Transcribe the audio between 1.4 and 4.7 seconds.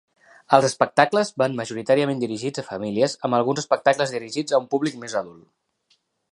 van majoritàriament dirigits a famílies, amb alguns espectacles dirigits a un